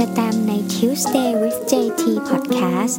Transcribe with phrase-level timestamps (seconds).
[0.00, 2.98] ชอแตมใน Tuesday with JT Podcast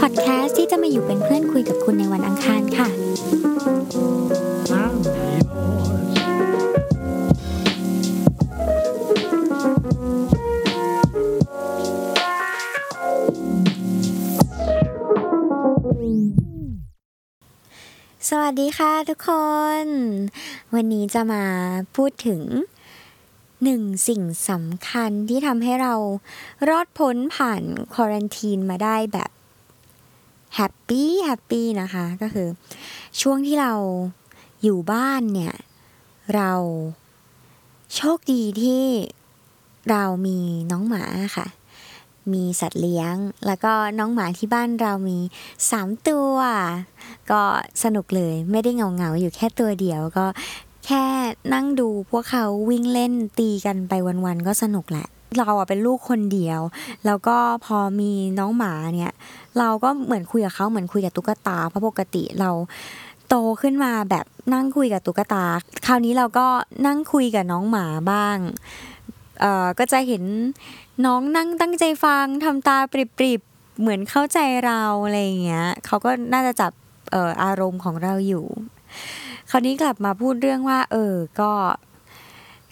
[0.00, 2.88] Podcast ที่จะมาอยู่เป็นเพื่อนคุยกับคุณในวันอังคารค่ะ
[18.28, 19.30] สวัสดีค่ะทุกค
[19.84, 19.86] น
[20.74, 21.44] วันนี้จะมา
[21.96, 22.42] พูดถึง
[23.64, 25.94] หนึ่งสิ่งสำคัญที่ทำให้เรา
[26.68, 29.30] รอดพ้นผ่านควอรันทีนมาได้แบบ
[30.54, 32.48] แฮปปี้แฮปปี้นะคะก็คือ
[33.20, 33.72] ช่วงที่เรา
[34.62, 35.54] อยู่บ้านเนี่ย
[36.34, 36.52] เรา
[37.96, 38.84] โชคดีที่
[39.90, 40.38] เรามี
[40.70, 41.04] น้องหมา
[41.36, 41.46] ค่ะ
[42.32, 43.14] มีสัตว์เลี้ยง
[43.46, 45.18] แล้วก็น้องหมาที่บ้านเรามี
[45.70, 46.36] สามตัว
[47.30, 47.42] ก็
[47.82, 50.26] สนุกเลยไม่ได้เงาเงาอยู่แค่ตัวเดียว ก็
[50.86, 51.04] แค่
[51.54, 55.06] นั่งดูพวกเขาวิ่งเล่นตีกันไปวันๆก็สนุกแหละ
[55.38, 56.60] เราอะเป็นลูกคนเดียว
[57.06, 59.14] แล้วก็พอมีน้องหมาเนี่ย
[59.58, 62.50] เราก็เหมือนคุยกับเขาเหมือนคุยกับตุ๊กตาเพราะปกติเรา
[63.28, 65.44] โตขึ้นมาแบบนั่งคุยกับตุ๊กตา
[65.86, 66.46] คราวนี้เราก็
[66.86, 68.36] นั่งคุยกับน้องหมาบ้าง
[69.40, 70.24] เอ่อก็จะเห็น
[71.06, 76.72] น้องนั่งตั้งใจฟังทำตาปริบๆเหมือนเข้าใจเราอะไรอย่างเงี้ยเขาก็น่าจะจับ
[77.14, 78.44] อออารมณ์ของเราอยู่
[79.50, 81.52] คราวนี้กลับมาพูดเรื่องว่า เออ ก็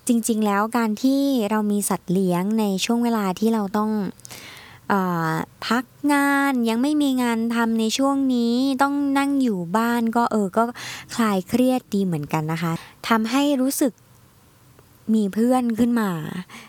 [0.06, 3.90] จริง ๆ แล้วการที่เรามีสัตว์เลี้ยงในช่วงเวลาที่เราต้อง
[4.92, 4.94] อ
[5.30, 5.34] อ
[5.66, 10.62] พักงานยังไม่มีงานทำในช่วงนี้ต้องนั่งอยู่บ้านก็เออก็
[11.14, 12.72] คลายเครียดดีเหมือนกันนะคะ
[13.08, 13.92] ทำให้รู้สึก
[15.14, 16.10] มีเพื่อนขึ้นมา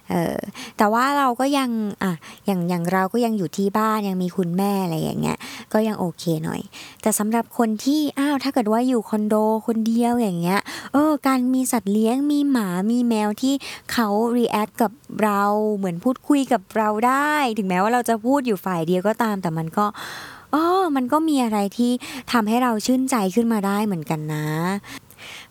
[0.09, 0.37] เออ
[0.77, 1.69] แต่ว่าเราก็ยัง
[2.03, 2.11] อะ
[2.45, 5.37] อย่างอย่างเราก็ยังอยู่ที่บ้านยังมีคุณแม่อะไรอย่างเงี้ย
[5.73, 6.61] ก็ยังโอเคหน่อย
[7.01, 9.35] แต่สำหรับคนที่อ้าวถ้าเกิดว่าอยู่คอนโด
[9.67, 10.59] คนเดียวอย่างเงี้ย
[10.93, 13.53] เออ การมีสัตว์เลี้ยงมีหมามีแมวที่
[13.91, 14.91] เขา react กับ
[15.23, 15.41] เรา
[15.75, 19.85] เหมือนพูดคุยกับเราได้ ถึงแม้ว่าเราจะพูดอยู่ฝ่ายเดียวก็ตาม แต่มันก็
[20.51, 21.91] เออมันก็มีอะไรที่
[22.31, 24.47] ทำให้เราชื่นใจขึ้นมาได้เหมือนกันนะ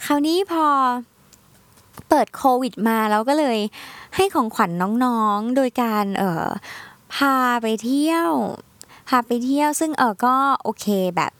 [0.04, 0.64] คราวนี้พอ
[2.08, 3.58] เปิดโควิดมาแล้วก็เลย
[4.16, 4.70] ให้ของขวัญ
[5.04, 6.48] น้องๆ โดยการเออ
[7.14, 8.30] พาไปเที่ยว
[9.08, 10.86] พาไปเที่ยวซึ่งเออก็โอเค
[11.16, 11.32] แบบ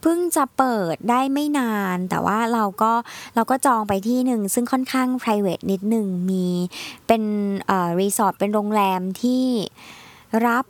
[0.00, 2.92] เพิ่งจะเปิดได้ไม่นาน แต่ว่าเราก็
[3.34, 6.46] เราก็จองไปที่หนึ่งซึ่งค่อนข้าง p r i v a t นิดหนึ่งมี
[7.06, 7.22] เป็น
[7.66, 9.44] เอ่อรีสอร์ทเป็นโรงแรมที่
[10.46, 10.64] รับ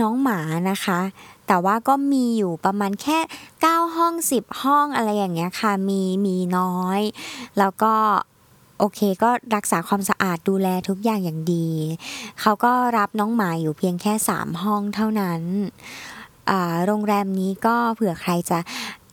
[0.00, 0.40] น้องหมา
[0.70, 1.00] นะคะ
[1.46, 3.18] แต่ว่าก็มีอยู่ประมาณแค่
[3.58, 7.00] 9 ห้อง 10 ห้องอะไรอย่างเงี้ยค่ะ มีมีน้อย
[7.58, 7.94] แล้วก็
[8.78, 11.68] โอเคก็รักษาความสะอาดดูแลทุกอย่างอย่างดี
[12.40, 15.42] เขาก็รับน้องหมาอยู่เพียงแค่ 3 ห้องเท่านั้น
[16.86, 18.58] โรงแรมนี้ก็เผื่อใครจะ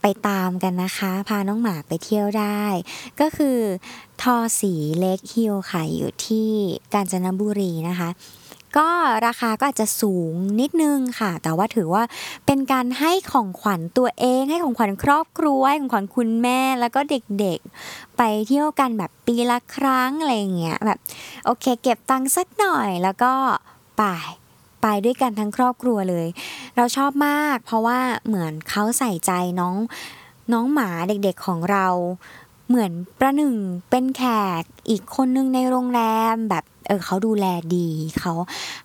[0.01, 2.63] ไปตามกันนะคะ พาน้องหมาไปเที่ยวได้
[3.19, 3.57] ก็คือ
[4.21, 6.49] ทอสีเล็กฮิลค่ะอยู่ที่
[6.93, 8.09] กาญจนบุรีนะคะ
[8.77, 8.87] ก็
[9.25, 12.03] ราคาก็อาจจะสูงนิดนึงค่ะ แต่ว่าถือว่า
[12.45, 20.99] เป็นการให้ของขวัญตัวเองให้ของขวัญครอบครัวให้ของขวัญคุณแม่แล้วก็เด็กๆ ไปเที่ยวกันแบบปีละครั้งอะไรอย่างเงี้ยแบบ
[21.45, 23.33] โอเค เก็บตังค์สักหน่อยแล้วก็
[23.97, 24.03] ไป
[24.81, 26.27] ไปด้วยกันทั้งครอบครัวเลย
[26.75, 29.75] เราชอบมาก เพราะว่าเหมือนเขาใส่ใจน้อง
[30.53, 31.87] น้องหมาเด็กๆของเรา
[32.73, 33.55] เหมือนประหนึ่ง
[33.89, 34.23] เป็นแข
[34.61, 36.01] กอีกคนนึงในโรงแร
[36.33, 37.45] มแบบเออเขาดูแล
[37.75, 37.89] ดี
[38.19, 38.33] เขา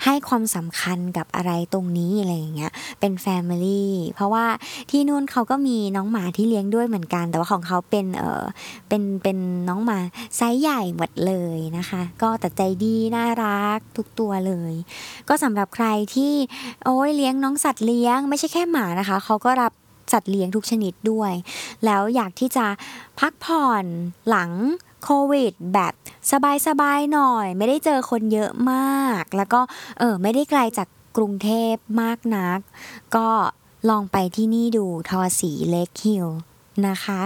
[0.05, 4.47] ให้ความสำคัญกับอะไรตรงนี้อะไรอย่างเงี้ยเป็น family เพราะว่า
[4.91, 8.45] ที่นู่นเขาก็มีน้องหมาที่เลี้ยงด้วยเหมือนกัน แต่ว่าของเขาเป็นเออ
[8.89, 9.39] เป็นเป็น
[9.69, 9.99] น้องหมา
[10.37, 14.75] ไซส์ใหญ่หมดเลยนะคะ ก็แต่ใจดีน่ารักทุกตัวเลย
[15.29, 16.33] ก็สำหรับใครที่
[16.85, 19.73] โอ้ยเลี้ยงน้องสัตว์เลี้ยง ไม่ใช่แค่หมานะคะเขาก็รับ
[20.13, 21.33] สัตว์เลี้ยงทุกชนิดด้วย
[21.85, 22.67] แล้วอยากที่จะ
[23.21, 23.85] พักผ่อน
[24.29, 24.51] หลัง
[25.05, 25.93] โควิด แบบ
[26.67, 29.61] สบายๆหน่อย ไม่ได้เจอคนเยอะมาก แล้วก็
[29.99, 32.59] เออไม่ได้ไกลจากกรุงเทพมากนัก
[33.17, 33.29] ก็
[33.91, 36.27] ลองไปที่นี่ดูทอสีเล็กฮิล
[36.87, 37.21] นะคะ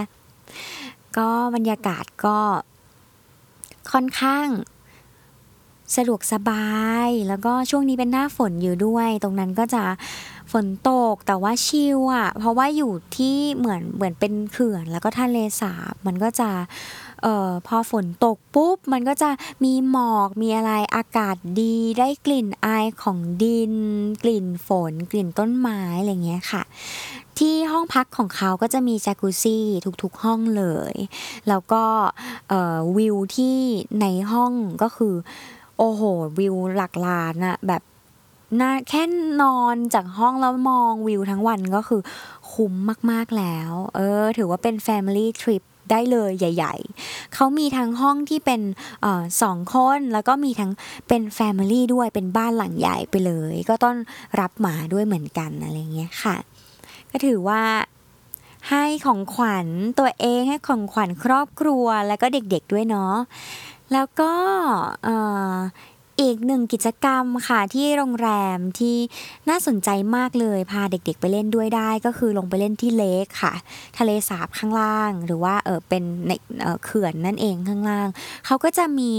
[1.16, 2.38] ก็บรรยากาศก็
[3.92, 4.46] ค่อนข้าง
[5.96, 6.70] สะดวกสบา
[7.06, 9.84] ย แล้วก็ช่วงนี้เป็นหน้าฝนอยู่ด้วย ตรงนั้นก็จะ
[10.52, 16.50] ฝนตกแต่ว่าชิลอะ เพราะว่าอยู่ที่เหมือนเหมือนเป็นเขื่อน แล้วก็ทะเลสาบมันก็จะ
[17.22, 19.30] เอ่อพอฝนตกปุ๊บ มันก็จะ
[19.64, 23.74] มีหมอกมีอะไรอากาศดีได้กลิ่นอายของดิน
[24.22, 26.62] กลิ่นฝน กลิ่นต้นไม้อะไรเงี้ยค่ะ
[27.38, 29.64] ที่ห้องพักของเขาก็จะมีจากุซี่
[30.02, 30.94] ทุกๆห้องเลย
[31.48, 31.84] แล้วก็
[32.96, 33.58] วิวที่
[34.00, 34.52] ในห้อง
[34.82, 35.14] ก็คือ
[35.82, 36.02] อ้โห
[36.38, 37.82] วิวหลักล้านอะแบบ
[38.60, 39.02] น่าแค่
[39.42, 42.00] นอนจากห้องแล้วมองวิวทั้งวันก็คือ
[42.52, 42.74] คุ้ม
[43.10, 46.74] มาก ๆ แล้ว เออ ถือว่าเป็น Family Trip ได้เลยใหญ่
[47.04, 48.60] ๆ เขามีทั้งห้องที่เป็น
[49.04, 50.70] ออสองคน แล้วก็มีทั้ง
[51.08, 53.96] เป็นแฟมิลี่ด้วยเป็นบ้านหลังใหญ่ไปเลย ก็ต้อง
[54.40, 56.36] รับหมาด้วยเหมือนกันอะไรเงี้ยค่ะ
[57.10, 57.62] ก็ถือว่า
[58.70, 59.66] ให้ของขวัญ
[59.98, 63.14] ตัวเองให้ของขวัญครอบครัวแล้วก็เด็กๆด้วยเนาะ
[63.92, 64.32] แล้วก็
[66.20, 68.96] อีกหนึ่งกิจกรรมค่ะที่โรงแรมที่
[69.48, 73.54] น่าสนใจมากเลยพาเด็กๆไปเล่นด้วยได้ ก็คือลงไปเล่นที่เลคค่ะ
[73.98, 76.32] ทะเลสาบข้างล่าง หรือว่าเออเป็นใน
[76.84, 78.08] เขื่อนนั่นเองข้างล่าง
[78.46, 79.12] เขาก็จะมี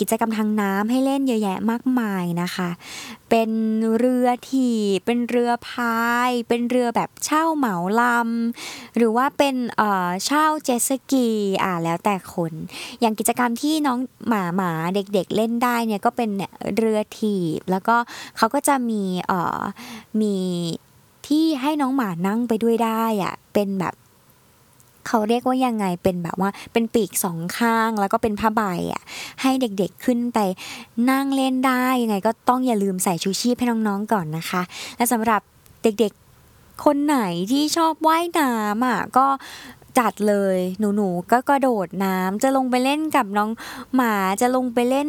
[0.00, 2.68] กิจกรรมทางน้ำให้เล่นเยอะแยะมากมายนะคะ
[3.36, 3.54] เป็น
[3.98, 11.28] เรือถีบเป็นเรือพาย เป็นเรือแบบเช่าเหมาลำหรือว่าเป็นเอ่อเช่าเจสกี
[11.62, 12.52] อ่าแล้วแต่คน
[13.00, 13.98] อย่างกิจกรรมที่น้อง
[14.28, 17.96] หมาหมาเด็กๆเล่นได้เนี่ยก็เป็นเนี่ยเรือถีบ แล้วก็
[18.36, 19.60] เขาก็จะมีเอ่อ
[20.20, 20.36] มี
[21.26, 23.94] ที่ให้น้องหมานั่งไปด้วยได้อะเป็นแบบ
[25.08, 28.62] เขาเรียกว่ายังไงเป็นแบบว่าเป็นปีกสองข้างแล้วก็เป็นผ้าใบ
[28.92, 29.02] อะ
[29.42, 30.38] ให้เด็กๆขึ้นไป
[31.10, 34.62] นั่งเล่นได้ยังไงก็ต้องอย่าลืมใส่ชูชีพให้น้องๆก่อนนะคะ
[34.96, 35.40] และสำหรับ
[35.82, 37.18] เด็กๆคนไหน
[37.50, 39.26] ที่ชอบว่ายน้ำอะก็
[39.98, 40.58] จัดเลย
[40.96, 43.50] หนูๆก็กระโดดน้ำจะลงไปเล่นกับน้อง
[43.94, 45.08] หมาจะลงไปเล่น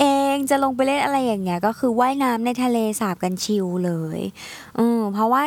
[0.00, 0.04] เอ
[0.34, 4.20] งจะลงไปเล่นอะไรอย่างเงี้ยก็คือว่ายน้ำในทะเลสาบกันชิลเลย
[4.78, 5.42] อืมเพราะว่า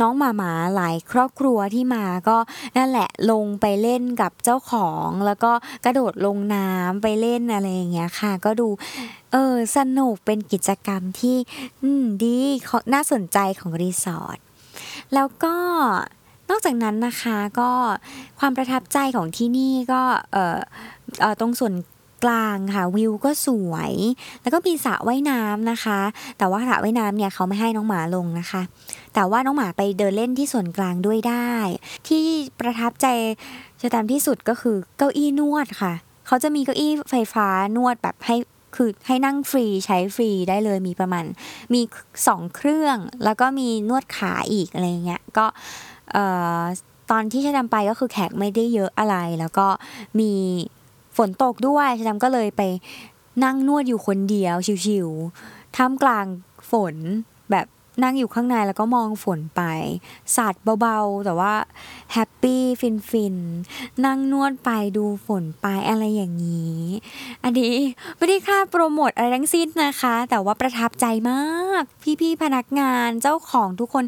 [0.00, 2.36] น้องหมาหมาหลายครอบครัวที่มาก็
[2.76, 5.52] นั่นแหละลงไปเล่นกับเจ้าของแล้วก็
[5.84, 8.68] กระโดดลงน้ำไปเล่นอะไรอย่างเงี้ยค่ะ ก็ดู
[9.32, 11.36] เออสนุกเป็นกิจกรรมที่
[11.82, 12.36] อืมดี
[12.94, 14.38] น่าสนใจของรีสอร์ท
[15.14, 15.54] แล้วก็
[16.50, 17.70] นอกจากนั้นนะคะก็
[18.40, 20.02] ความประทับใจของที่นี่ก็
[20.32, 20.58] เออ
[21.40, 21.74] ตรงส่วน
[22.24, 23.92] กลางค่ะวิวก็สวย
[24.42, 26.00] แล้วก็มีสระว่ายน้ำนะคะ
[26.38, 28.62] แต่ว่าสระว่ายน้ำเนี่ยเขาไม่ให้น้องหมาลงนะคะ
[29.14, 31.50] แต่ว่าน้องหมาไปเดินเล่นที่ส่วนกลางด้วยได้
[32.08, 32.22] ที่
[32.60, 33.06] ประทับใจ
[33.80, 35.92] จะตามที่สุดก็คือเก้าอี้นวดค่ะ
[36.26, 38.36] เขาจะมีเก้าอี้ไฟฟ้านวดแบบให้
[38.76, 41.24] คือให้นั่งฟรีใช้ฟรีได้เลยมีประมาณ
[41.74, 41.80] มี
[42.26, 45.46] สองเครื่อง แล้วก็มีนวดขาอีกอะไรเงี้ยก็
[47.10, 49.66] ตอนที่ฉันทำไปก็คือแขกไม่ได้เยอะอะไร แล้วก็
[50.20, 50.32] มี
[51.18, 52.62] ฝนตกด้วยชุ่มฉ่ำก็เลยไป
[53.44, 54.54] นั่งนวดอยู่คนเดียว
[54.86, 55.08] chill
[55.42, 56.26] ๆท่ามกลาง
[56.70, 56.94] ฝน
[57.50, 57.66] แบบ
[58.02, 59.62] นั่งอยู่ข้างในแล้วก็มองฝนไป
[60.36, 61.52] สาดเบาๆ แต่ว่า
[62.12, 62.62] happy
[63.10, 66.80] ฟินๆนั่งนวดไปดูฝนไปอะไรอย่างนี้
[67.42, 67.74] อันนี้
[68.16, 71.42] ไม่ได้ค่าโปรโมทอะไรทั้งสิ้นนะคะ แต่ว่าประทับใจมา
[71.80, 71.82] ก
[72.20, 74.04] พี่ๆพนักงานเจ้าของทุกคน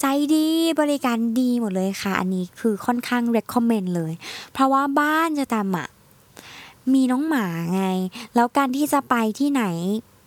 [0.00, 0.46] ใจดี
[0.80, 4.12] บริการดีหมดเลยค่ะ อันนี้คือค่อนข้าง recommend เลย
[4.52, 5.88] เพราะว่าบ้านจะตามอะ
[6.92, 7.84] มีน้องหมาไง
[8.34, 9.64] แล้วการที่จะไปที่ไหน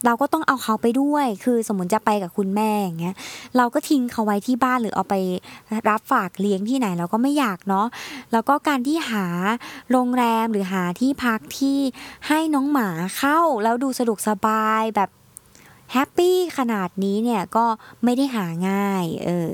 [0.05, 3.15] เราก็ต้องเอาเขาไปด้วย คือสมมติจะไปกับคุณแม่อย่างเงี้ย
[3.57, 5.15] เราก็ทิ้งเขาไว้ที่บ้านหรือเอาไป
[5.89, 7.87] รับฝากเลี้ยงที่ไหนเราก็ไม่อยากเนาะ
[8.31, 9.25] แล้วก็การที่หา
[9.91, 11.79] โรงแรมหรือหาที่พักที่
[12.27, 15.09] ให้น้องหมาเข้าแล้วดูสะดวกสบายแบบ
[15.93, 17.65] แฮปปี้ขนาดนี้เนี่ยก็
[18.03, 19.53] ไม่ได้หาง่าย เออ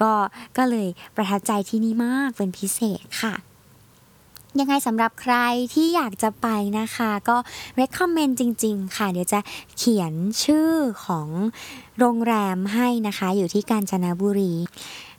[0.00, 0.12] ก็
[0.56, 3.34] ก็เลยประทับใจที่นี่มากเป็นพิเศษค่ะ
[4.60, 5.34] ยังไงสำหรับใคร
[5.74, 7.36] ที่อยากจะไปนะคะ ก็
[7.80, 9.40] recommend จริง ๆ ค่ะ เดี๋ยวจะ
[9.78, 10.12] เขียน
[10.44, 10.70] ชื่อ
[11.04, 11.28] ของ
[11.98, 14.54] โรงแรมให้นะคะ อยู่ที่กาญจนบุรี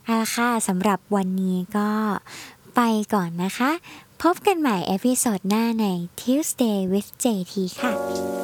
[0.04, 1.90] เอาละค่ะสำหรับวันนี้ก็
[2.75, 2.82] ไป
[3.13, 3.72] ก่อนนะคะ
[4.22, 5.86] พบกันใหม่ episode หน้าใน
[6.20, 8.43] Tuesday with JT ค่ะ